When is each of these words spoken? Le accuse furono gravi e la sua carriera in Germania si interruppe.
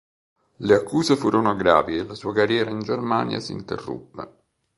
Le 0.55 0.73
accuse 0.73 1.15
furono 1.15 1.55
gravi 1.55 1.95
e 1.95 2.03
la 2.03 2.15
sua 2.15 2.33
carriera 2.33 2.71
in 2.71 2.79
Germania 2.79 3.39
si 3.39 3.51
interruppe. 3.51 4.33